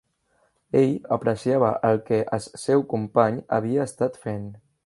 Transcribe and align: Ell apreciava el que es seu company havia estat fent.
Ell 0.79 0.95
apreciava 1.17 1.69
el 1.91 2.01
que 2.09 2.21
es 2.39 2.49
seu 2.65 2.85
company 2.95 3.41
havia 3.59 3.89
estat 3.93 4.23
fent. 4.29 4.53